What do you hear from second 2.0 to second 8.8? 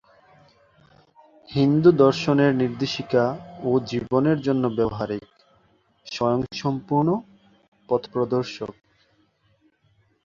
দর্শনের নির্দেশিকা ও জীবনের জন্য ব্যবহারিক, স্বয়ংসম্পূর্ণ পথপ্রদর্শক।